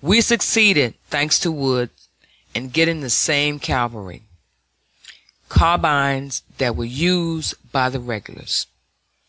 [0.00, 1.90] We succeeded, thanks to Wood,
[2.52, 4.24] in getting the same cavalry
[5.48, 8.66] carbines that were used by the regulars.